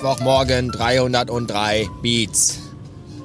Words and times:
Mittwochmorgen 0.00 0.70
303 0.70 1.86
Beats. 2.00 2.58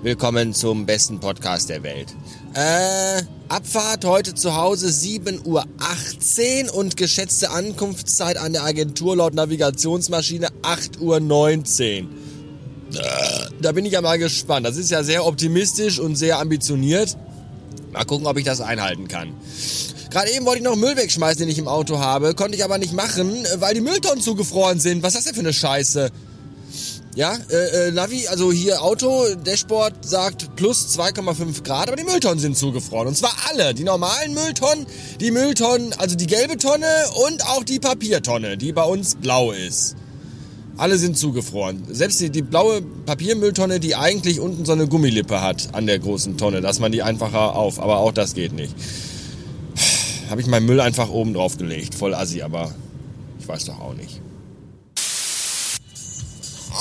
Willkommen 0.04 0.54
zum 0.54 0.86
besten 0.86 1.22
Podcast 1.22 1.70
der 1.70 1.84
Welt. 1.84 2.14
Äh, 2.54 3.24
Abfahrt 3.48 4.04
heute 4.04 4.36
zu 4.36 4.58
Hause 4.58 4.88
7.18 4.88 5.46
Uhr 6.66 6.76
und 6.76 6.98
geschätzte 6.98 7.52
Ankunftszeit 7.52 8.36
an 8.36 8.52
der 8.52 8.66
Agentur 8.66 9.16
laut 9.16 9.36
Navigationsmaschine 9.36 10.50
8.19 10.64 12.04
Uhr. 12.04 12.10
Da 13.62 13.72
bin 13.72 13.86
ich 13.86 13.94
ja 13.94 14.02
mal 14.02 14.20
gespannt. 14.20 14.66
Das 14.66 14.76
ist 14.76 14.92
ja 14.92 15.02
sehr 15.02 15.26
optimistisch 15.26 15.98
und 15.98 16.18
sehr 16.18 16.40
ambitioniert. 16.40 17.16
Mal 17.94 18.04
gucken, 18.04 18.28
ob 18.28 18.36
ich 18.36 18.44
das 18.44 18.60
einhalten 18.60 19.08
kann. 19.08 19.30
Gerade 20.10 20.30
eben 20.32 20.46
wollte 20.46 20.58
ich 20.58 20.66
noch 20.66 20.76
Müll 20.76 20.98
wegschmeißen, 20.98 21.40
den 21.40 21.48
ich 21.48 21.58
im 21.58 21.70
Auto 21.70 22.00
habe. 22.00 22.36
Konnte 22.36 22.58
ich 22.58 22.66
aber 22.66 22.78
nicht 22.78 22.92
machen, 22.92 23.46
weil 23.60 23.74
die 23.76 23.82
Mülltonnen 23.82 24.22
zugefroren 24.22 24.82
sind. 24.82 25.04
Was 25.04 25.16
ist 25.16 25.20
das 25.20 25.24
denn 25.24 25.36
für 25.36 25.40
eine 25.40 25.54
Scheiße? 25.54 26.12
Ja, 27.16 27.38
äh, 27.50 27.88
äh, 27.88 27.92
Navi, 27.92 28.28
also 28.28 28.52
hier 28.52 28.84
Auto, 28.84 29.26
Dashboard 29.44 30.06
sagt 30.06 30.56
plus 30.56 30.98
2,5 30.98 31.64
Grad, 31.64 31.88
aber 31.88 31.96
die 31.96 32.04
Mülltonnen 32.04 32.40
sind 32.40 32.58
zugefroren. 32.58 33.08
Und 33.08 33.16
zwar 33.16 33.34
alle. 33.50 33.74
Die 33.74 33.84
normalen 33.84 34.34
Mülltonnen, 34.34 34.86
die 35.22 35.32
Mülltonnen, 35.32 35.94
also 35.94 36.16
die 36.16 36.28
gelbe 36.28 36.58
Tonne 36.58 36.88
und 37.26 37.46
auch 37.48 37.64
die 37.64 37.80
Papiertonne, 37.80 38.58
die 38.58 38.74
bei 38.74 38.84
uns 38.84 39.16
blau 39.16 39.52
ist. 39.52 39.96
Alle 40.78 40.98
sind 40.98 41.18
zugefroren. 41.18 41.84
Selbst 41.90 42.20
die, 42.20 42.30
die 42.30 42.42
blaue 42.42 42.82
Papiermülltonne, 42.82 43.80
die 43.80 43.96
eigentlich 43.96 44.42
unten 44.42 44.66
so 44.66 44.74
eine 44.74 44.88
Gummilippe 44.88 45.42
hat 45.42 45.70
an 45.72 45.86
der 45.86 46.00
großen 46.00 46.38
Tonne, 46.38 46.60
dass 46.60 46.80
man 46.80 46.92
die 46.92 47.02
einfacher 47.02 47.56
auf. 47.56 47.80
Aber 47.80 48.00
auch 48.00 48.12
das 48.12 48.34
geht 48.34 48.52
nicht 48.52 48.76
habe 50.30 50.42
ich 50.42 50.48
meinen 50.48 50.66
Müll 50.66 50.80
einfach 50.80 51.10
oben 51.10 51.34
drauf 51.34 51.58
gelegt. 51.58 51.96
Voll 51.96 52.14
assi, 52.14 52.42
aber 52.42 52.74
ich 53.40 53.48
weiß 53.48 53.66
doch 53.66 53.80
auch 53.80 53.94
nicht. 53.94 54.22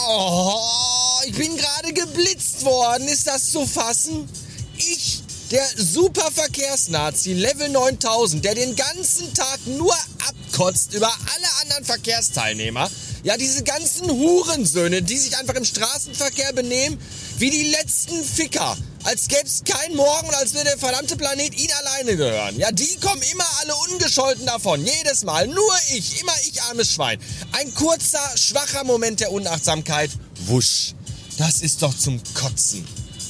Oh, 0.06 1.20
ich 1.26 1.32
bin 1.32 1.56
gerade 1.56 1.92
geblitzt 1.92 2.64
worden. 2.64 3.08
Ist 3.08 3.26
das 3.26 3.50
zu 3.50 3.66
fassen? 3.66 4.28
Ich, 4.76 5.22
der 5.50 5.66
Superverkehrsnazi 5.76 7.32
Level 7.32 7.70
9000, 7.70 8.44
der 8.44 8.54
den 8.54 8.76
ganzen 8.76 9.32
Tag 9.32 9.60
nur 9.66 9.96
abkotzt 10.28 10.92
über 10.92 11.08
alle 11.08 11.46
anderen 11.62 11.84
Verkehrsteilnehmer. 11.84 12.90
Ja, 13.22 13.38
diese 13.38 13.62
ganzen 13.62 14.10
Hurensöhne, 14.10 15.00
die 15.00 15.16
sich 15.16 15.38
einfach 15.38 15.54
im 15.54 15.64
Straßenverkehr 15.64 16.52
benehmen 16.52 17.00
wie 17.38 17.50
die 17.50 17.70
letzten 17.70 18.22
Ficker 18.22 18.76
als 19.04 19.28
gäbe 19.28 19.44
es 19.44 19.62
keinen 19.64 19.96
Morgen 19.96 20.28
und 20.28 20.34
als 20.34 20.54
würde 20.54 20.70
der 20.70 20.78
verdammte 20.78 21.16
Planet 21.16 21.54
ihn 21.54 21.70
alleine 21.72 22.16
gehören. 22.16 22.58
Ja, 22.58 22.72
die 22.72 22.96
kommen 22.96 23.22
immer 23.32 23.46
alle 23.60 23.74
ungescholten 23.90 24.46
davon. 24.46 24.84
Jedes 24.84 25.24
Mal. 25.24 25.46
Nur 25.46 25.74
ich. 25.94 26.20
Immer 26.20 26.32
ich, 26.48 26.60
armes 26.62 26.92
Schwein. 26.92 27.18
Ein 27.52 27.72
kurzer, 27.74 28.22
schwacher 28.36 28.82
Moment 28.84 29.20
der 29.20 29.30
Unachtsamkeit. 29.30 30.10
Wusch. 30.46 30.94
Das 31.38 31.60
ist 31.60 31.82
doch 31.82 31.96
zum 31.96 32.20
Kotzen. 32.34 32.86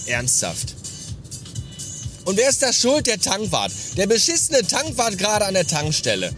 Ernsthaft. 0.07 0.75
Und 2.25 2.37
wer 2.37 2.49
ist 2.49 2.63
da 2.63 2.73
schuld? 2.73 3.07
Der 3.07 3.21
Tankwart. 3.21 3.73
Der 3.97 4.07
beschissene 4.07 4.67
Tankwart 4.67 5.19
gerade 5.19 5.45
an 5.45 5.55
der 5.55 5.67
Tankstelle. 5.67 6.33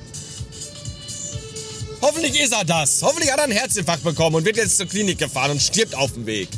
Hoffentlich 2.01 2.41
ist 2.41 2.53
er 2.53 2.65
das. 2.65 3.03
Hoffentlich 3.03 3.31
hat 3.31 3.39
er 3.39 3.45
einen 3.45 3.53
Herzinfarkt 3.53 4.03
bekommen 4.03 4.37
und 4.37 4.45
wird 4.45 4.57
jetzt 4.57 4.77
zur 4.79 4.87
Klinik 4.87 5.19
gefahren 5.19 5.53
und 5.53 5.63
stirbt 5.63 5.95
auf 5.95 6.13
dem 6.13 6.27
Weg. 6.27 6.49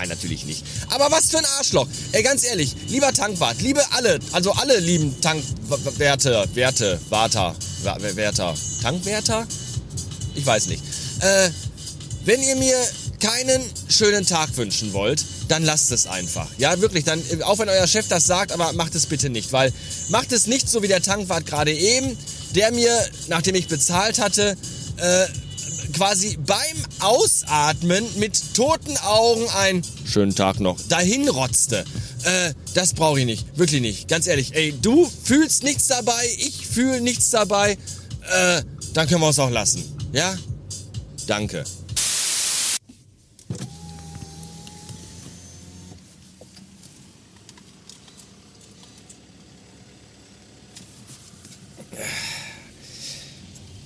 Nein, 0.00 0.08
natürlich 0.08 0.46
nicht. 0.46 0.64
Aber 0.88 1.10
was 1.10 1.30
für 1.30 1.36
ein 1.36 1.44
Arschloch. 1.58 1.86
Ey, 2.12 2.22
ganz 2.22 2.42
ehrlich, 2.42 2.74
lieber 2.88 3.12
Tankwart, 3.12 3.60
liebe 3.60 3.82
alle, 3.92 4.18
also 4.32 4.50
alle 4.52 4.78
lieben 4.78 5.20
Tankwärter, 5.20 6.48
Werte, 6.54 6.98
Warter, 7.10 7.54
Wärter, 7.82 8.54
Tankwärter? 8.80 9.46
Ich 10.34 10.46
weiß 10.46 10.68
nicht. 10.68 10.82
Äh, 11.20 11.50
wenn 12.24 12.42
ihr 12.42 12.56
mir 12.56 12.78
keinen 13.20 13.62
schönen 13.88 14.24
Tag 14.24 14.56
wünschen 14.56 14.94
wollt, 14.94 15.22
dann 15.48 15.64
lasst 15.64 15.92
es 15.92 16.06
einfach. 16.06 16.48
Ja, 16.56 16.80
wirklich, 16.80 17.04
dann, 17.04 17.22
auch 17.42 17.58
wenn 17.58 17.68
euer 17.68 17.86
Chef 17.86 18.08
das 18.08 18.24
sagt, 18.24 18.52
aber 18.52 18.72
macht 18.72 18.94
es 18.94 19.04
bitte 19.04 19.28
nicht, 19.28 19.52
weil 19.52 19.70
macht 20.08 20.32
es 20.32 20.46
nicht 20.46 20.70
so 20.70 20.82
wie 20.82 20.88
der 20.88 21.02
Tankwart 21.02 21.44
gerade 21.44 21.74
eben, 21.74 22.16
der 22.54 22.72
mir, 22.72 22.90
nachdem 23.28 23.54
ich 23.54 23.68
bezahlt 23.68 24.18
hatte, 24.18 24.56
äh, 24.96 25.26
quasi 25.92 26.38
beim 26.38 26.86
Ausatmen 27.00 28.04
mit 28.16 28.54
toten 28.54 28.96
Augen 28.98 29.48
ein 29.56 29.82
schönen 30.04 30.34
Tag 30.34 30.60
noch 30.60 30.80
dahin 30.88 31.28
rotzte. 31.28 31.84
Äh, 32.24 32.54
das 32.74 32.92
brauche 32.94 33.20
ich 33.20 33.26
nicht. 33.26 33.58
Wirklich 33.58 33.80
nicht. 33.80 34.08
Ganz 34.08 34.26
ehrlich. 34.26 34.54
Ey, 34.54 34.74
du 34.80 35.10
fühlst 35.24 35.62
nichts 35.62 35.86
dabei, 35.86 36.24
ich 36.38 36.66
fühle 36.66 37.00
nichts 37.00 37.30
dabei. 37.30 37.72
Äh, 37.72 38.62
dann 38.92 39.08
können 39.08 39.20
wir 39.20 39.30
es 39.30 39.38
auch 39.38 39.50
lassen. 39.50 39.84
Ja? 40.12 40.36
Danke. 41.26 41.64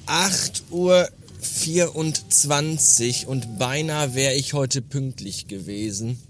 Acht 0.07 0.63
Uhr 0.71 1.09
24 1.75 3.27
und 3.27 3.59
beinahe 3.59 4.15
wäre 4.15 4.35
ich 4.35 4.53
heute 4.53 4.81
pünktlich 4.81 5.49
gewesen. 5.49 6.21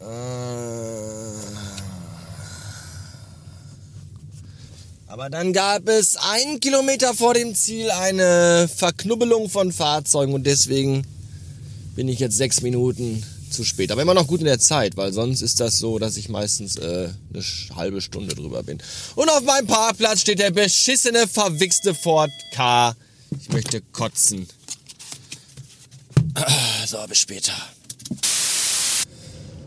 Äh, 0.00 0.04
aber 5.06 5.30
dann 5.30 5.52
gab 5.52 5.88
es 5.88 6.16
einen 6.16 6.58
Kilometer 6.58 7.14
vor 7.14 7.34
dem 7.34 7.54
Ziel 7.54 7.92
eine 7.92 8.68
Verknubbelung 8.74 9.48
von 9.48 9.70
Fahrzeugen 9.70 10.34
und 10.34 10.44
deswegen 10.48 11.06
bin 11.94 12.08
ich 12.08 12.18
jetzt 12.18 12.36
sechs 12.36 12.60
Minuten 12.60 13.22
zu 13.52 13.62
spät. 13.62 13.92
Aber 13.92 14.02
immer 14.02 14.14
noch 14.14 14.26
gut 14.26 14.40
in 14.40 14.46
der 14.46 14.58
Zeit, 14.58 14.96
weil 14.96 15.12
sonst 15.12 15.42
ist 15.42 15.60
das 15.60 15.78
so, 15.78 16.00
dass 16.00 16.16
ich 16.16 16.28
meistens 16.28 16.74
äh, 16.74 17.10
eine 17.32 17.44
halbe 17.76 18.00
Stunde 18.00 18.34
drüber 18.34 18.64
bin. 18.64 18.78
Und 19.14 19.30
auf 19.30 19.42
meinem 19.42 19.68
Parkplatz 19.68 20.22
steht 20.22 20.40
der 20.40 20.50
beschissene, 20.50 21.28
verwichste 21.28 21.94
Ford 21.94 22.32
K 22.52 22.96
ich 23.40 23.48
möchte 23.50 23.80
kotzen. 23.92 24.46
So, 26.86 26.98
bis 27.08 27.18
später. 27.18 27.52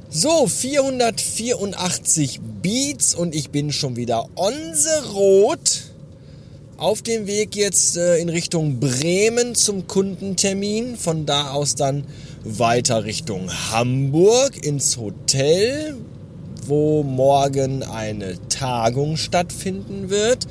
So, 0.10 0.48
484 0.48 2.42
Beats 2.62 3.16
und 3.16 3.34
ich 3.34 3.50
bin 3.50 3.72
schon 3.72 3.96
wieder 3.96 4.28
on 4.36 4.54
the 4.74 5.10
road. 5.14 5.60
Auf 6.78 7.02
dem 7.02 7.28
Weg 7.28 7.56
jetzt 7.56 7.96
äh, 7.96 8.18
in 8.18 8.28
Richtung 8.28 8.80
Bremen 8.80 9.56
zum 9.56 9.88
Kundentermin. 9.88 10.98
Von 10.98 11.26
da 11.26 11.52
aus 11.52 11.76
dann 11.76 12.06
weiter 12.44 13.06
Richtung 13.06 13.50
Hamburg 13.72 14.66
ins 14.66 14.98
Hotel, 14.98 15.96
wo 16.66 17.04
morgen 17.04 17.84
eine 17.84 18.36
Tagung 18.50 19.16
stattfinden 19.16 20.10
wird. 20.10 20.48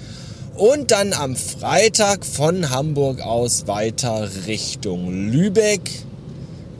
Und 0.56 0.90
dann 0.90 1.12
am 1.12 1.36
Freitag 1.36 2.24
von 2.26 2.70
Hamburg 2.70 3.22
aus 3.22 3.66
weiter 3.66 4.28
Richtung 4.46 5.30
Lübeck. 5.30 5.90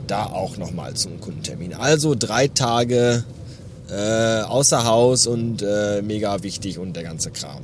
Da 0.07 0.25
auch 0.25 0.57
nochmal 0.57 0.93
zum 0.93 1.19
Kundentermin. 1.21 1.73
Also 1.73 2.15
drei 2.17 2.47
Tage 2.47 3.23
äh, 3.89 4.41
außer 4.41 4.85
Haus 4.85 5.25
und 5.27 5.61
äh, 5.61 6.01
mega 6.01 6.43
wichtig 6.43 6.77
und 6.77 6.95
der 6.95 7.03
ganze 7.03 7.31
Kram. 7.31 7.61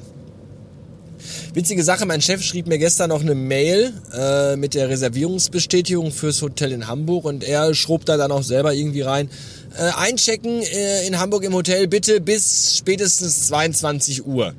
Witzige 1.53 1.83
Sache, 1.83 2.05
mein 2.05 2.21
Chef 2.21 2.41
schrieb 2.41 2.67
mir 2.67 2.77
gestern 2.77 3.09
noch 3.09 3.21
eine 3.21 3.35
Mail 3.35 3.93
äh, 4.13 4.55
mit 4.55 4.73
der 4.75 4.89
Reservierungsbestätigung 4.89 6.11
fürs 6.11 6.41
Hotel 6.41 6.71
in 6.71 6.87
Hamburg 6.87 7.25
und 7.25 7.43
er 7.43 7.73
schrob 7.73 8.05
da 8.05 8.17
dann 8.17 8.31
auch 8.31 8.43
selber 8.43 8.73
irgendwie 8.73 9.01
rein. 9.01 9.29
Äh, 9.77 9.89
einchecken 9.97 10.61
äh, 10.61 11.07
in 11.07 11.19
Hamburg 11.19 11.43
im 11.43 11.53
Hotel 11.53 11.87
bitte 11.87 12.21
bis 12.21 12.77
spätestens 12.77 13.47
22 13.47 14.25
Uhr 14.25 14.53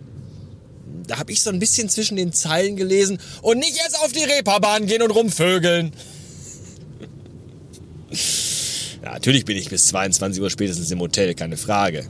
da 1.08 1.18
habe 1.18 1.32
ich 1.32 1.42
so 1.42 1.50
ein 1.50 1.58
bisschen 1.58 1.88
zwischen 1.88 2.16
den 2.16 2.32
Zeilen 2.32 2.76
gelesen 2.76 3.18
und 3.42 3.58
nicht 3.58 3.76
erst 3.76 3.98
auf 4.00 4.12
die 4.12 4.24
Reeperbahn 4.24 4.86
gehen 4.86 5.02
und 5.02 5.10
rumvögeln. 5.10 5.92
Ja, 9.02 9.12
natürlich 9.12 9.44
bin 9.44 9.56
ich 9.56 9.70
bis 9.70 9.86
22 9.88 10.40
Uhr 10.40 10.50
spätestens 10.50 10.90
im 10.90 11.00
Hotel, 11.00 11.34
keine 11.34 11.56
Frage. 11.56 12.06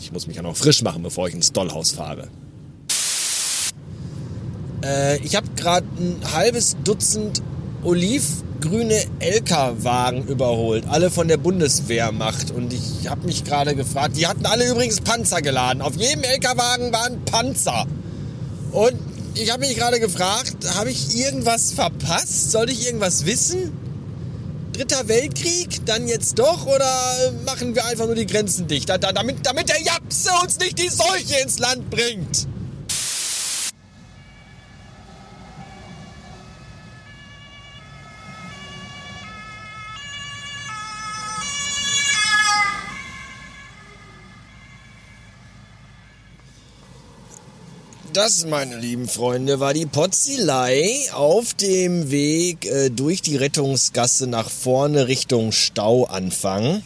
Ich 0.00 0.12
muss 0.12 0.26
mich 0.26 0.36
ja 0.36 0.42
noch 0.42 0.56
frisch 0.56 0.82
machen, 0.82 1.02
bevor 1.02 1.28
ich 1.28 1.34
ins 1.34 1.52
Dollhaus 1.52 1.92
fahre. 1.92 2.28
Äh, 4.84 5.18
ich 5.24 5.36
habe 5.36 5.48
gerade 5.56 5.86
ein 5.98 6.20
halbes 6.32 6.76
Dutzend 6.84 7.42
olivgrüne 7.82 9.02
LK-Wagen 9.20 10.26
überholt, 10.26 10.84
alle 10.88 11.10
von 11.10 11.28
der 11.28 11.36
Bundeswehrmacht. 11.36 12.50
Und 12.50 12.72
ich 12.72 13.08
habe 13.08 13.26
mich 13.26 13.44
gerade 13.44 13.74
gefragt, 13.74 14.16
die 14.16 14.26
hatten 14.26 14.46
alle 14.46 14.68
übrigens 14.68 15.00
Panzer 15.00 15.40
geladen. 15.42 15.82
Auf 15.82 15.96
jedem 15.96 16.22
LK-Wagen 16.22 16.92
waren 16.92 17.24
Panzer. 17.24 17.86
Und 18.72 18.98
ich 19.34 19.50
habe 19.50 19.60
mich 19.60 19.76
gerade 19.76 20.00
gefragt, 20.00 20.56
habe 20.76 20.90
ich 20.90 21.16
irgendwas 21.16 21.72
verpasst? 21.72 22.50
Soll 22.50 22.70
ich 22.70 22.86
irgendwas 22.86 23.26
wissen? 23.26 23.72
Dritter 24.72 25.06
Weltkrieg? 25.08 25.84
Dann 25.84 26.08
jetzt 26.08 26.38
doch? 26.38 26.66
Oder 26.66 27.32
machen 27.44 27.74
wir 27.74 27.84
einfach 27.84 28.06
nur 28.06 28.14
die 28.14 28.26
Grenzen 28.26 28.66
dicht? 28.66 28.88
Da, 28.88 28.96
da, 28.98 29.12
damit, 29.12 29.44
damit 29.44 29.68
der 29.68 29.80
Japse 29.80 30.30
uns 30.42 30.58
nicht 30.58 30.78
die 30.78 30.88
Seuche 30.88 31.40
ins 31.42 31.58
Land 31.58 31.90
bringt. 31.90 32.46
Das, 48.12 48.44
meine 48.44 48.76
lieben 48.76 49.08
Freunde, 49.08 49.58
war 49.58 49.72
die 49.72 49.86
Potzilei 49.86 51.06
auf 51.14 51.54
dem 51.54 52.10
Weg 52.10 52.66
äh, 52.66 52.90
durch 52.90 53.22
die 53.22 53.36
Rettungsgasse 53.36 54.26
nach 54.26 54.50
vorne 54.50 55.08
Richtung 55.08 55.50
Stauanfang. 55.50 56.82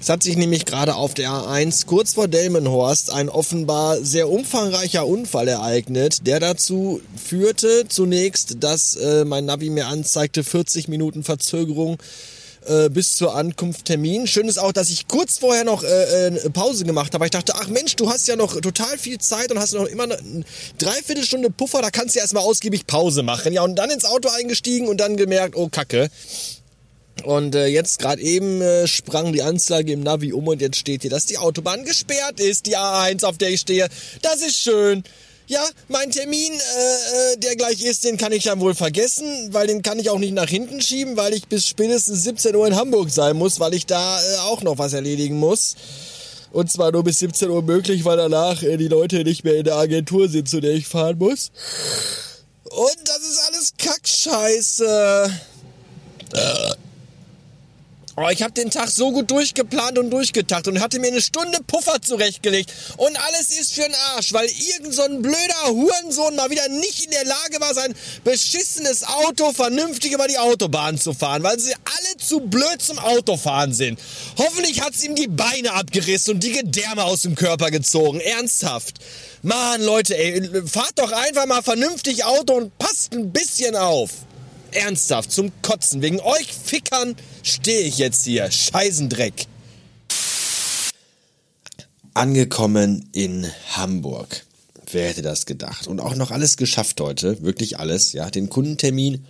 Es 0.00 0.08
hat 0.08 0.22
sich 0.22 0.38
nämlich 0.38 0.64
gerade 0.64 0.94
auf 0.94 1.12
der 1.12 1.28
A1 1.28 1.84
kurz 1.84 2.14
vor 2.14 2.28
Delmenhorst 2.28 3.12
ein 3.12 3.28
offenbar 3.28 4.02
sehr 4.02 4.30
umfangreicher 4.30 5.06
Unfall 5.06 5.48
ereignet, 5.48 6.26
der 6.26 6.40
dazu 6.40 7.02
führte 7.22 7.88
zunächst, 7.88 8.64
dass 8.64 8.96
äh, 8.96 9.26
mein 9.26 9.44
Navi 9.44 9.68
mir 9.68 9.86
anzeigte 9.86 10.44
40 10.44 10.88
Minuten 10.88 11.24
Verzögerung 11.24 11.98
äh, 12.66 12.88
bis 12.88 13.16
zur 13.16 13.34
Ankunft 13.34 13.86
Termin. 13.86 14.26
Schön 14.26 14.48
ist 14.48 14.58
auch, 14.58 14.72
dass 14.72 14.90
ich 14.90 15.08
kurz 15.08 15.38
vorher 15.38 15.64
noch 15.64 15.82
äh, 15.84 16.26
äh, 16.26 16.50
Pause 16.50 16.84
gemacht 16.84 17.14
habe. 17.14 17.24
Ich 17.24 17.30
dachte, 17.30 17.54
ach 17.56 17.68
Mensch, 17.68 17.96
du 17.96 18.10
hast 18.10 18.28
ja 18.28 18.36
noch 18.36 18.60
total 18.60 18.98
viel 18.98 19.18
Zeit 19.18 19.50
und 19.50 19.58
hast 19.58 19.74
noch 19.74 19.86
immer 19.86 20.04
eine 20.04 20.44
Dreiviertelstunde 20.78 21.50
Puffer, 21.50 21.82
da 21.82 21.90
kannst 21.90 22.14
du 22.14 22.18
ja 22.18 22.24
erstmal 22.24 22.42
ausgiebig 22.42 22.86
Pause 22.86 23.22
machen. 23.22 23.52
Ja, 23.52 23.62
und 23.62 23.76
dann 23.76 23.90
ins 23.90 24.04
Auto 24.04 24.28
eingestiegen 24.28 24.88
und 24.88 24.98
dann 24.98 25.16
gemerkt, 25.16 25.56
oh 25.56 25.68
Kacke. 25.68 26.10
Und 27.24 27.54
äh, 27.54 27.66
jetzt 27.66 27.98
gerade 27.98 28.22
eben 28.22 28.60
äh, 28.62 28.86
sprang 28.86 29.32
die 29.32 29.42
Anzeige 29.42 29.92
im 29.92 30.02
Navi 30.02 30.32
um 30.32 30.46
und 30.46 30.60
jetzt 30.60 30.76
steht 30.76 31.02
hier, 31.02 31.10
dass 31.10 31.26
die 31.26 31.38
Autobahn 31.38 31.84
gesperrt 31.84 32.38
ist, 32.38 32.66
die 32.66 32.76
A1, 32.76 33.24
auf 33.24 33.38
der 33.38 33.50
ich 33.50 33.60
stehe. 33.60 33.88
Das 34.22 34.36
ist 34.36 34.56
schön 34.56 35.02
ja, 35.48 35.64
mein 35.88 36.10
Termin, 36.10 36.52
äh, 36.52 37.32
äh, 37.32 37.36
der 37.38 37.56
gleich 37.56 37.82
ist, 37.82 38.04
den 38.04 38.18
kann 38.18 38.32
ich 38.32 38.44
dann 38.44 38.60
wohl 38.60 38.74
vergessen, 38.74 39.48
weil 39.52 39.66
den 39.66 39.82
kann 39.82 39.98
ich 39.98 40.10
auch 40.10 40.18
nicht 40.18 40.34
nach 40.34 40.48
hinten 40.48 40.82
schieben, 40.82 41.16
weil 41.16 41.32
ich 41.32 41.48
bis 41.48 41.66
spätestens 41.66 42.22
17 42.24 42.54
Uhr 42.54 42.66
in 42.66 42.76
Hamburg 42.76 43.10
sein 43.10 43.36
muss, 43.36 43.58
weil 43.58 43.72
ich 43.72 43.86
da 43.86 44.20
äh, 44.20 44.36
auch 44.40 44.62
noch 44.62 44.76
was 44.76 44.92
erledigen 44.92 45.38
muss. 45.38 45.74
Und 46.52 46.70
zwar 46.70 46.92
nur 46.92 47.02
bis 47.02 47.18
17 47.20 47.48
Uhr 47.48 47.62
möglich, 47.62 48.04
weil 48.04 48.18
danach 48.18 48.62
äh, 48.62 48.76
die 48.76 48.88
Leute 48.88 49.24
nicht 49.24 49.42
mehr 49.42 49.56
in 49.56 49.64
der 49.64 49.76
Agentur 49.76 50.28
sind, 50.28 50.50
zu 50.50 50.60
der 50.60 50.72
ich 50.72 50.86
fahren 50.86 51.16
muss. 51.18 51.50
Und 52.64 52.98
das 53.04 53.20
ist 53.20 53.40
alles 53.48 53.72
Kackscheiße. 53.78 55.32
Äh. 56.34 56.67
Oh, 58.20 58.28
ich 58.30 58.42
habe 58.42 58.52
den 58.52 58.68
Tag 58.68 58.88
so 58.88 59.12
gut 59.12 59.30
durchgeplant 59.30 59.96
und 59.96 60.10
durchgedacht 60.10 60.66
und 60.66 60.80
hatte 60.80 60.98
mir 60.98 61.06
eine 61.06 61.22
Stunde 61.22 61.60
Puffer 61.64 62.02
zurechtgelegt. 62.02 62.72
Und 62.96 63.16
alles 63.28 63.50
ist 63.50 63.74
für 63.74 63.82
den 63.82 63.94
Arsch, 64.16 64.32
weil 64.32 64.48
irgend 64.48 64.92
so 64.92 65.02
ein 65.02 65.22
blöder 65.22 65.66
Hurensohn 65.68 66.34
mal 66.34 66.50
wieder 66.50 66.68
nicht 66.68 67.04
in 67.04 67.12
der 67.12 67.24
Lage 67.24 67.60
war, 67.60 67.74
sein 67.74 67.94
beschissenes 68.24 69.04
Auto 69.04 69.52
vernünftig 69.52 70.10
über 70.10 70.26
die 70.26 70.36
Autobahn 70.36 70.98
zu 70.98 71.14
fahren, 71.14 71.44
weil 71.44 71.60
sie 71.60 71.72
alle 71.74 72.16
zu 72.16 72.40
blöd 72.40 72.82
zum 72.82 72.98
Autofahren 72.98 73.72
sind. 73.72 74.00
Hoffentlich 74.36 74.80
hat's 74.80 75.04
ihm 75.04 75.14
die 75.14 75.28
Beine 75.28 75.74
abgerissen 75.74 76.34
und 76.34 76.42
die 76.42 76.50
Gedärme 76.50 77.04
aus 77.04 77.22
dem 77.22 77.36
Körper 77.36 77.70
gezogen. 77.70 78.18
Ernsthaft. 78.18 78.96
Mann, 79.42 79.80
Leute, 79.80 80.18
ey, 80.18 80.66
fahrt 80.66 80.94
doch 80.96 81.12
einfach 81.12 81.46
mal 81.46 81.62
vernünftig 81.62 82.24
Auto 82.24 82.54
und 82.54 82.76
passt 82.78 83.12
ein 83.12 83.32
bisschen 83.32 83.76
auf. 83.76 84.10
Ernsthaft, 84.72 85.32
zum 85.32 85.52
Kotzen. 85.62 86.02
Wegen 86.02 86.20
euch 86.20 86.52
Fickern 86.52 87.16
stehe 87.42 87.82
ich 87.82 87.98
jetzt 87.98 88.24
hier. 88.24 88.50
Scheißendreck. 88.50 89.46
Angekommen 92.14 93.08
in 93.12 93.46
Hamburg. 93.72 94.44
Wer 94.90 95.08
hätte 95.08 95.22
das 95.22 95.46
gedacht? 95.46 95.86
Und 95.86 96.00
auch 96.00 96.14
noch 96.14 96.30
alles 96.30 96.56
geschafft 96.56 97.00
heute. 97.00 97.42
Wirklich 97.42 97.78
alles. 97.78 98.12
Ja, 98.12 98.30
den 98.30 98.48
Kundentermin 98.48 99.24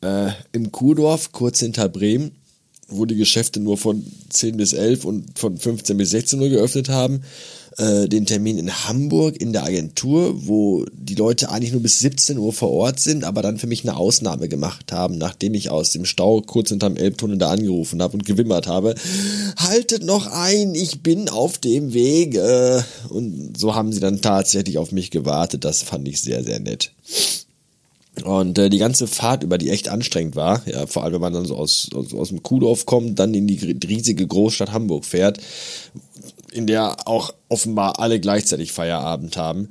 äh, 0.00 0.30
im 0.52 0.72
Kuhdorf, 0.72 1.32
kurz 1.32 1.60
hinter 1.60 1.88
Bremen, 1.88 2.32
wo 2.88 3.04
die 3.06 3.16
Geschäfte 3.16 3.60
nur 3.60 3.78
von 3.78 4.04
10 4.28 4.56
bis 4.56 4.72
11 4.72 5.04
und 5.04 5.38
von 5.38 5.56
15 5.56 5.96
bis 5.96 6.10
16 6.10 6.40
Uhr 6.40 6.48
geöffnet 6.48 6.88
haben 6.88 7.22
äh, 7.76 8.08
den 8.08 8.26
Termin 8.26 8.58
in 8.58 8.70
Hamburg 8.86 9.36
in 9.40 9.52
der 9.52 9.64
Agentur, 9.64 10.46
wo 10.46 10.84
die 10.92 11.14
Leute 11.14 11.50
eigentlich 11.50 11.72
nur 11.72 11.82
bis 11.82 11.98
17 11.98 12.38
Uhr 12.38 12.52
vor 12.52 12.70
Ort 12.70 13.00
sind, 13.00 13.24
aber 13.24 13.42
dann 13.42 13.58
für 13.58 13.66
mich 13.66 13.82
eine 13.82 13.96
Ausnahme 13.96 14.48
gemacht 14.48 14.92
haben, 14.92 15.18
nachdem 15.18 15.54
ich 15.54 15.70
aus 15.70 15.90
dem 15.90 16.04
Stau 16.04 16.40
kurz 16.40 16.68
hinterm 16.68 16.96
Elbtunnel 16.96 17.38
da 17.38 17.50
angerufen 17.50 18.02
habe 18.02 18.14
und 18.14 18.24
gewimmert 18.24 18.66
habe. 18.66 18.94
Haltet 19.56 20.04
noch 20.04 20.26
ein, 20.26 20.74
ich 20.74 21.02
bin 21.02 21.28
auf 21.28 21.58
dem 21.58 21.94
Weg. 21.94 22.38
Und 23.08 23.58
so 23.58 23.74
haben 23.74 23.92
sie 23.92 24.00
dann 24.00 24.20
tatsächlich 24.20 24.78
auf 24.78 24.92
mich 24.92 25.10
gewartet. 25.10 25.64
Das 25.64 25.82
fand 25.82 26.06
ich 26.08 26.20
sehr, 26.20 26.44
sehr 26.44 26.60
nett. 26.60 26.92
Und 28.22 28.58
äh, 28.58 28.70
die 28.70 28.78
ganze 28.78 29.08
Fahrt 29.08 29.42
über, 29.42 29.58
die 29.58 29.70
echt 29.70 29.88
anstrengend 29.88 30.36
war, 30.36 30.62
ja, 30.68 30.86
vor 30.86 31.02
allem 31.02 31.14
wenn 31.14 31.20
man 31.20 31.32
dann 31.32 31.46
so 31.46 31.56
aus, 31.56 31.88
aus, 31.92 32.14
aus 32.14 32.28
dem 32.28 32.42
Kuhdorf 32.44 32.86
kommt, 32.86 33.18
dann 33.18 33.34
in 33.34 33.48
die 33.48 33.76
riesige 33.84 34.26
Großstadt 34.26 34.70
Hamburg 34.70 35.04
fährt, 35.04 35.40
in 36.54 36.66
der 36.66 37.08
auch 37.08 37.34
offenbar 37.48 37.98
alle 37.98 38.20
gleichzeitig 38.20 38.72
Feierabend 38.72 39.36
haben. 39.36 39.68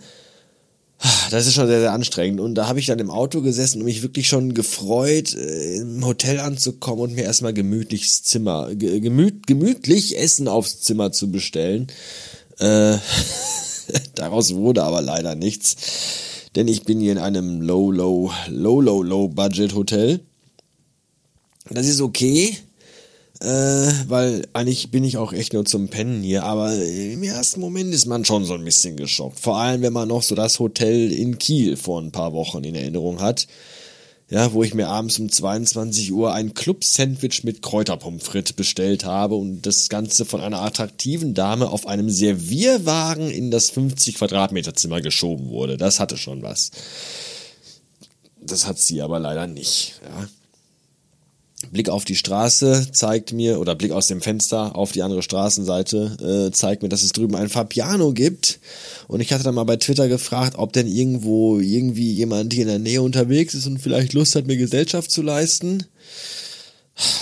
Das 1.31 1.47
ist 1.47 1.55
schon 1.55 1.67
sehr, 1.67 1.81
sehr 1.81 1.91
anstrengend. 1.91 2.39
Und 2.39 2.55
da 2.55 2.67
habe 2.67 2.79
ich 2.79 2.85
dann 2.85 2.99
im 2.99 3.09
Auto 3.09 3.41
gesessen 3.41 3.79
und 3.79 3.85
mich 3.85 4.03
wirklich 4.03 4.27
schon 4.27 4.53
gefreut, 4.53 5.33
äh, 5.33 5.77
im 5.77 6.05
Hotel 6.05 6.39
anzukommen 6.39 7.01
und 7.01 7.15
mir 7.15 7.23
erstmal 7.23 7.53
gemütliches 7.53 8.23
Zimmer, 8.23 8.73
gemüt, 8.75 9.47
gemütlich 9.47 10.17
Essen 10.17 10.47
aufs 10.47 10.81
Zimmer 10.81 11.11
zu 11.11 11.29
bestellen. 11.29 11.87
Äh, 12.59 12.97
daraus 14.15 14.53
wurde 14.55 14.83
aber 14.83 15.01
leider 15.01 15.35
nichts. 15.35 15.75
Denn 16.55 16.67
ich 16.67 16.83
bin 16.83 16.99
hier 16.99 17.11
in 17.11 17.17
einem 17.17 17.61
Low, 17.61 17.91
Low, 17.91 18.31
Low, 18.47 18.79
Low, 18.79 19.03
Low 19.03 19.27
Budget 19.27 19.73
Hotel. 19.73 20.21
Das 21.69 21.87
ist 21.87 22.01
okay 22.01 22.57
äh, 23.43 23.91
weil 24.07 24.47
eigentlich 24.53 24.89
bin 24.89 25.03
ich 25.03 25.17
auch 25.17 25.33
echt 25.33 25.51
nur 25.51 25.65
zum 25.65 25.89
Pennen 25.89 26.23
hier, 26.23 26.43
aber 26.43 26.73
im 26.73 27.23
ersten 27.23 27.59
Moment 27.59 27.93
ist 27.93 28.05
man 28.05 28.23
schon 28.23 28.45
so 28.45 28.53
ein 28.53 28.63
bisschen 28.63 28.95
geschockt. 28.95 29.39
Vor 29.39 29.57
allem, 29.57 29.81
wenn 29.81 29.91
man 29.91 30.07
noch 30.07 30.23
so 30.23 30.33
das 30.33 30.59
Hotel 30.59 31.11
in 31.11 31.37
Kiel 31.37 31.75
vor 31.75 32.01
ein 32.01 32.13
paar 32.13 32.31
Wochen 32.31 32.63
in 32.63 32.75
Erinnerung 32.75 33.19
hat. 33.19 33.47
Ja, 34.29 34.53
wo 34.53 34.63
ich 34.63 34.73
mir 34.73 34.87
abends 34.87 35.19
um 35.19 35.29
22 35.29 36.11
Uhr 36.13 36.33
ein 36.33 36.53
Club-Sandwich 36.53 37.43
mit 37.43 37.61
Kräuterpommes 37.61 38.23
frites 38.23 38.53
bestellt 38.53 39.03
habe 39.03 39.35
und 39.35 39.63
das 39.63 39.89
Ganze 39.89 40.23
von 40.25 40.41
einer 40.41 40.61
attraktiven 40.61 41.33
Dame 41.33 41.69
auf 41.69 41.85
einem 41.85 42.09
Servierwagen 42.09 43.29
in 43.29 43.51
das 43.51 43.69
50 43.69 44.15
Quadratmeter 44.15 44.73
Zimmer 44.73 45.01
geschoben 45.01 45.49
wurde. 45.49 45.77
Das 45.77 45.99
hatte 45.99 46.17
schon 46.17 46.41
was. 46.41 46.71
Das 48.41 48.65
hat 48.65 48.79
sie 48.79 49.01
aber 49.01 49.19
leider 49.19 49.45
nicht. 49.45 50.01
Ja. 50.03 50.27
Blick 51.71 51.89
auf 51.89 52.05
die 52.05 52.15
Straße 52.15 52.89
zeigt 52.91 53.33
mir, 53.33 53.59
oder 53.59 53.75
Blick 53.75 53.91
aus 53.91 54.07
dem 54.07 54.21
Fenster 54.21 54.75
auf 54.75 54.91
die 54.91 55.03
andere 55.03 55.23
Straßenseite, 55.23 56.47
äh, 56.49 56.51
zeigt 56.51 56.83
mir, 56.83 56.89
dass 56.89 57.03
es 57.03 57.11
drüben 57.11 57.35
ein 57.35 57.49
Fabiano 57.49 58.13
gibt. 58.13 58.59
Und 59.07 59.21
ich 59.21 59.33
hatte 59.33 59.43
dann 59.43 59.55
mal 59.55 59.63
bei 59.63 59.77
Twitter 59.77 60.07
gefragt, 60.07 60.57
ob 60.57 60.73
denn 60.73 60.87
irgendwo 60.87 61.59
irgendwie 61.59 62.11
jemand 62.11 62.53
hier 62.53 62.63
in 62.63 62.69
der 62.69 62.79
Nähe 62.79 63.01
unterwegs 63.01 63.53
ist 63.53 63.67
und 63.67 63.79
vielleicht 63.79 64.13
Lust 64.13 64.35
hat, 64.35 64.47
mir 64.47 64.57
Gesellschaft 64.57 65.11
zu 65.11 65.21
leisten. 65.21 65.85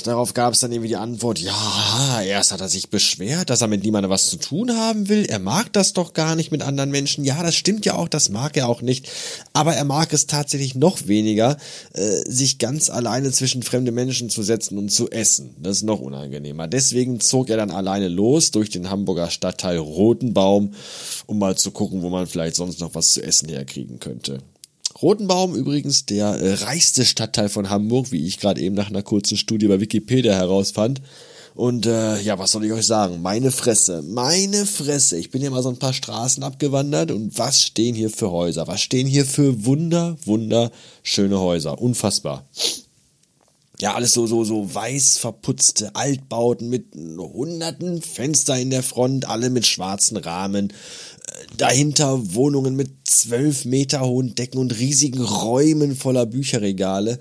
Darauf 0.03 0.33
gab 0.33 0.53
es 0.53 0.59
dann 0.59 0.71
irgendwie 0.71 0.89
die 0.89 0.97
Antwort, 0.97 1.39
ja, 1.39 2.21
erst 2.21 2.51
hat 2.51 2.59
er 2.59 2.67
sich 2.67 2.89
beschwert, 2.89 3.49
dass 3.49 3.61
er 3.61 3.67
mit 3.67 3.83
niemandem 3.83 4.11
was 4.11 4.29
zu 4.29 4.37
tun 4.37 4.71
haben 4.75 5.07
will. 5.07 5.25
Er 5.25 5.39
mag 5.39 5.71
das 5.71 5.93
doch 5.93 6.13
gar 6.13 6.35
nicht 6.35 6.51
mit 6.51 6.61
anderen 6.61 6.91
Menschen. 6.91 7.23
Ja, 7.23 7.41
das 7.41 7.55
stimmt 7.55 7.85
ja 7.85 7.95
auch, 7.95 8.09
das 8.09 8.27
mag 8.29 8.57
er 8.57 8.67
auch 8.67 8.81
nicht. 8.81 9.09
Aber 9.53 9.73
er 9.73 9.85
mag 9.85 10.11
es 10.11 10.27
tatsächlich 10.27 10.75
noch 10.75 11.07
weniger, 11.07 11.55
äh, 11.93 12.01
sich 12.29 12.57
ganz 12.57 12.89
alleine 12.89 13.31
zwischen 13.31 13.63
fremde 13.63 13.93
Menschen 13.93 14.29
zu 14.29 14.43
setzen 14.43 14.77
und 14.77 14.89
zu 14.89 15.09
essen. 15.09 15.55
Das 15.59 15.77
ist 15.77 15.83
noch 15.83 16.01
unangenehmer. 16.01 16.67
Deswegen 16.67 17.21
zog 17.21 17.49
er 17.49 17.57
dann 17.57 17.71
alleine 17.71 18.09
los 18.09 18.51
durch 18.51 18.71
den 18.71 18.89
Hamburger 18.89 19.29
Stadtteil 19.29 19.77
Rotenbaum, 19.77 20.73
um 21.27 21.39
mal 21.39 21.55
zu 21.57 21.71
gucken, 21.71 22.01
wo 22.01 22.09
man 22.09 22.27
vielleicht 22.27 22.57
sonst 22.57 22.81
noch 22.81 22.93
was 22.93 23.11
zu 23.11 23.23
essen 23.23 23.47
herkriegen 23.47 23.99
könnte. 23.99 24.39
Rotenbaum 25.01 25.55
übrigens 25.55 26.05
der 26.05 26.27
äh, 26.27 26.53
reichste 26.53 27.05
Stadtteil 27.05 27.49
von 27.49 27.69
Hamburg, 27.69 28.11
wie 28.11 28.25
ich 28.27 28.39
gerade 28.39 28.61
eben 28.61 28.75
nach 28.75 28.89
einer 28.89 29.03
kurzen 29.03 29.37
Studie 29.37 29.67
bei 29.67 29.79
Wikipedia 29.79 30.33
herausfand. 30.33 31.01
Und 31.53 31.85
äh, 31.85 32.19
ja, 32.21 32.39
was 32.39 32.51
soll 32.51 32.65
ich 32.65 32.71
euch 32.71 32.85
sagen? 32.85 33.21
Meine 33.21 33.51
Fresse, 33.51 34.01
meine 34.03 34.65
Fresse. 34.65 35.17
Ich 35.17 35.31
bin 35.31 35.41
hier 35.41 35.51
mal 35.51 35.63
so 35.63 35.69
ein 35.69 35.79
paar 35.79 35.93
Straßen 35.93 36.43
abgewandert 36.43 37.11
und 37.11 37.37
was 37.37 37.61
stehen 37.61 37.93
hier 37.93 38.09
für 38.09 38.31
Häuser? 38.31 38.67
Was 38.67 38.81
stehen 38.81 39.07
hier 39.07 39.25
für 39.25 39.65
wunder, 39.65 40.15
wunderschöne 40.25 41.39
Häuser? 41.39 41.81
Unfassbar. 41.81 42.45
Ja, 43.81 43.95
alles 43.95 44.13
so, 44.13 44.27
so, 44.27 44.43
so 44.43 44.73
weiß 44.73 45.17
verputzte 45.17 45.95
Altbauten 45.95 46.69
mit 46.69 46.93
hunderten 46.95 48.03
Fenster 48.03 48.55
in 48.59 48.69
der 48.69 48.83
Front, 48.83 49.27
alle 49.27 49.49
mit 49.49 49.65
schwarzen 49.65 50.17
Rahmen 50.17 50.71
dahinter 51.57 52.35
Wohnungen 52.35 52.75
mit 52.75 52.91
zwölf 53.05 53.65
Meter 53.65 54.01
hohen 54.01 54.35
Decken 54.35 54.59
und 54.59 54.77
riesigen 54.77 55.19
Räumen 55.19 55.95
voller 55.95 56.27
Bücherregale. 56.27 57.19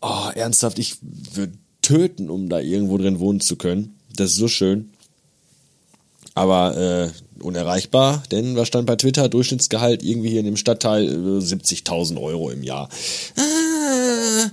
Oh, 0.00 0.30
ernsthaft, 0.34 0.78
ich 0.78 0.96
würde 1.34 1.52
töten, 1.82 2.30
um 2.30 2.48
da 2.48 2.60
irgendwo 2.60 2.96
drin 2.96 3.18
wohnen 3.18 3.40
zu 3.40 3.56
können. 3.56 3.94
Das 4.16 4.30
ist 4.30 4.36
so 4.36 4.48
schön. 4.48 4.88
Aber 6.34 6.78
äh, 6.78 7.42
unerreichbar, 7.42 8.22
denn 8.30 8.56
was 8.56 8.68
stand 8.68 8.86
bei 8.86 8.96
Twitter? 8.96 9.28
Durchschnittsgehalt 9.28 10.02
irgendwie 10.02 10.30
hier 10.30 10.40
in 10.40 10.46
dem 10.46 10.56
Stadtteil 10.56 11.08
äh, 11.08 11.40
70.000 11.40 12.18
Euro 12.18 12.48
im 12.48 12.62
Jahr. 12.62 12.88
Ah, 13.36 14.50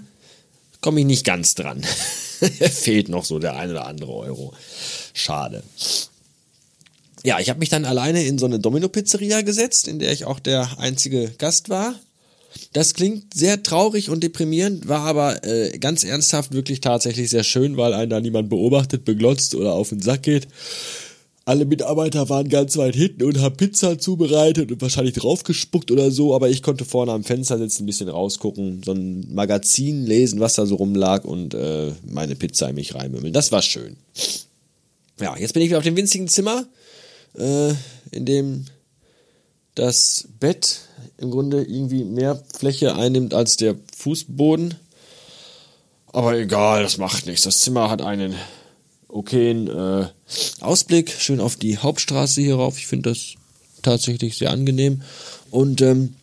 Komme 0.86 1.00
ich 1.00 1.08
nicht 1.08 1.25
ganz 1.25 1.56
dran. 1.56 1.82
Fehlt 2.70 3.10
noch 3.10 3.25
so 3.25 3.39
der 3.39 3.56
ein 3.56 3.72
oder 3.72 3.88
andere 3.88 4.13
Euro. 4.13 4.54
Schade. 5.15 5.63
Ja, 7.24 7.39
ich 7.39 7.50
habe 7.50 7.58
mich 7.58 7.70
dann 7.70 7.86
alleine 7.86 8.24
in 8.24 8.38
so 8.38 8.46
eine 8.46 8.60
Domino-Pizzeria 8.60 9.42
gesetzt, 9.42 9.88
in 9.88 9.98
der 9.98 10.12
ich 10.12 10.25
auch 10.25 10.39
der 10.39 10.77
einzige 10.77 11.32
Gast 11.39 11.70
war. 11.70 11.96
Das 12.74 12.94
klingt 12.94 13.34
sehr 13.34 13.63
traurig 13.63 14.12
und 14.12 14.22
deprimierend, 14.22 14.88
war 14.88 15.08
aber 15.08 15.44
äh, 15.44 15.75
ganz 15.80 16.04
ernsthaft 16.04 16.54
wirklich 16.54 16.82
tatsächlich 16.82 17.32
sehr 17.32 17.44
schön, 17.44 17.77
weil 17.77 17.96
einen 17.96 18.12
da 18.12 18.22
niemand 18.22 18.50
beobachtet, 18.50 19.06
beglotzt 19.06 19.56
oder 19.56 19.74
auf 19.74 19.89
den 19.89 20.04
Sack 20.04 20.22
geht. 20.22 20.48
Alle 21.48 21.66
Mitarbeiter 21.66 22.28
waren 22.28 22.50
ganz 22.50 22.75
weit 22.75 22.96
hinten 22.96 23.24
und 23.24 23.40
haben 23.40 23.56
Pizza 23.56 24.00
zubereitet 24.00 24.72
und 24.72 24.82
wahrscheinlich 24.82 25.14
draufgespuckt 25.14 25.92
oder 25.92 26.10
so, 26.10 26.34
aber 26.34 26.50
ich 26.50 26.64
konnte 26.64 26.86
vorne 26.86 27.12
am 27.12 27.24
Fenster 27.24 27.60
sitzen, 27.60 27.84
ein 27.84 27.86
bisschen 27.86 28.10
rausgucken, 28.10 28.82
so 28.84 28.94
ein 28.94 29.32
Magazin 29.32 30.08
lesen, 30.08 30.40
was 30.40 30.56
da 30.56 30.66
so 30.66 30.74
rumlag 30.74 31.24
und 31.24 31.54
äh, 31.54 31.92
meine 32.04 32.36
Pizza 32.36 32.70
in 32.70 32.75
mich 32.75 32.96
reinmümmeln. 32.96 33.32
Das 33.32 33.52
war 33.52 33.62
schön. 33.62 33.96
Ja, 35.20 35.38
jetzt 35.38 35.54
bin 35.54 35.62
ich 35.62 35.70
wieder 35.70 35.78
auf 35.78 35.84
dem 35.84 35.96
winzigen 35.96 36.28
Zimmer, 36.28 36.66
äh, 37.38 37.74
in 38.10 38.25
dem 38.25 38.66
das 39.75 40.28
Bett 40.40 40.80
im 41.18 41.30
Grunde 41.30 41.62
irgendwie 41.62 42.06
mehr 42.06 42.42
Fläche 42.58 42.96
einnimmt 42.96 43.36
als 43.36 43.56
der 43.56 43.75
Fußboden. 43.96 44.74
Aber 46.08 46.36
egal, 46.38 46.82
das 46.82 46.98
macht 46.98 47.28
nichts. 47.28 47.44
Das 47.44 47.60
Zimmer 47.60 47.92
hat 47.92 48.02
einen 48.02 48.36
okayen 49.08 49.68
äh, 49.68 50.08
Ausblick, 50.62 51.12
schön 51.12 51.40
auf 51.40 51.56
die 51.56 51.78
Hauptstraße 51.78 52.42
hier 52.42 52.56
rauf. 52.56 52.78
Ich 52.78 52.88
finde 52.88 53.10
das 53.12 53.36
tatsächlich 53.82 54.38
sehr 54.38 54.52
angenehm. 54.52 55.02
Und 55.52 55.82
ähm, 55.82 56.16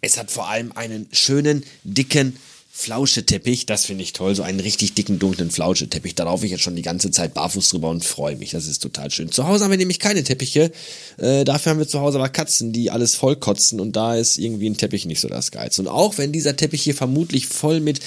es 0.00 0.18
hat 0.18 0.30
vor 0.30 0.48
allem 0.48 0.72
einen 0.72 1.06
schönen, 1.12 1.64
dicken 1.84 2.36
Flauscheteppich, 2.74 3.66
das 3.66 3.84
finde 3.84 4.02
ich 4.02 4.14
toll, 4.14 4.34
so 4.34 4.42
einen 4.42 4.58
richtig 4.58 4.94
dicken, 4.94 5.18
dunklen 5.18 5.50
Flauscheteppich. 5.50 6.14
Da 6.14 6.24
laufe 6.24 6.46
ich 6.46 6.52
jetzt 6.52 6.62
schon 6.62 6.74
die 6.74 6.80
ganze 6.80 7.10
Zeit 7.10 7.34
barfuß 7.34 7.68
drüber 7.68 7.90
und 7.90 8.02
freue 8.02 8.34
mich. 8.36 8.52
Das 8.52 8.66
ist 8.66 8.82
total 8.82 9.10
schön. 9.10 9.30
Zu 9.30 9.46
Hause 9.46 9.64
haben 9.64 9.70
wir 9.70 9.78
nämlich 9.78 9.98
keine 9.98 10.24
Teppiche. 10.24 10.72
Äh, 11.18 11.44
dafür 11.44 11.70
haben 11.70 11.78
wir 11.78 11.86
zu 11.86 12.00
Hause 12.00 12.16
aber 12.16 12.30
Katzen, 12.30 12.72
die 12.72 12.90
alles 12.90 13.14
vollkotzen 13.14 13.78
und 13.78 13.94
da 13.94 14.16
ist 14.16 14.38
irgendwie 14.38 14.70
ein 14.70 14.78
Teppich 14.78 15.04
nicht 15.04 15.20
so 15.20 15.28
das 15.28 15.50
Geiz. 15.50 15.78
Und 15.78 15.86
auch 15.86 16.16
wenn 16.16 16.32
dieser 16.32 16.56
Teppich 16.56 16.82
hier 16.82 16.94
vermutlich 16.94 17.46
voll 17.46 17.80
mit 17.80 18.00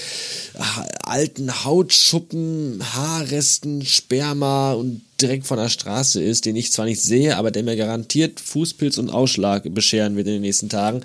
ach, 0.57 0.84
alten 1.03 1.63
Hautschuppen, 1.63 2.81
Haarresten, 2.95 3.86
Sperma 3.86 4.74
und 4.74 5.01
direkt 5.22 5.45
von 5.45 5.57
der 5.57 5.69
Straße 5.69 6.22
ist, 6.24 6.45
den 6.45 6.55
ich 6.55 6.72
zwar 6.72 6.86
nicht 6.86 7.03
sehe, 7.03 7.38
aber 7.38 7.51
der 7.51 7.62
mir 7.62 7.75
garantiert 7.75 8.39
Fußpilz 8.39 8.98
und 8.98 9.12
Ausschlag 9.12 9.72
bescheren 9.75 10.15
wird 10.15 10.25
in 10.25 10.34
den 10.34 10.41
nächsten 10.41 10.69
Tagen, 10.69 11.01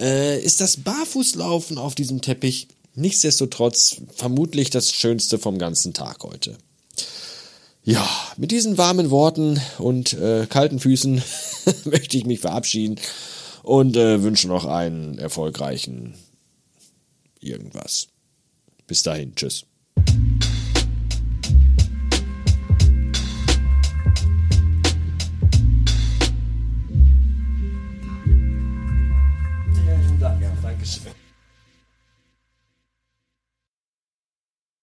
äh, 0.00 0.42
ist 0.42 0.60
das 0.60 0.78
Barfußlaufen 0.78 1.78
auf 1.78 1.94
diesem 1.94 2.20
Teppich 2.20 2.66
Nichtsdestotrotz 2.94 4.02
vermutlich 4.14 4.70
das 4.70 4.92
Schönste 4.92 5.38
vom 5.38 5.58
ganzen 5.58 5.94
Tag 5.94 6.22
heute. 6.22 6.56
Ja, 7.82 8.08
mit 8.36 8.50
diesen 8.50 8.78
warmen 8.78 9.10
Worten 9.10 9.60
und 9.78 10.14
äh, 10.14 10.46
kalten 10.48 10.78
Füßen 10.78 11.22
möchte 11.84 12.16
ich 12.16 12.24
mich 12.24 12.40
verabschieden 12.40 12.98
und 13.62 13.96
äh, 13.96 14.22
wünsche 14.22 14.48
noch 14.48 14.64
einen 14.64 15.18
erfolgreichen 15.18 16.14
irgendwas. 17.40 18.08
Bis 18.86 19.02
dahin, 19.02 19.34
tschüss. 19.34 19.66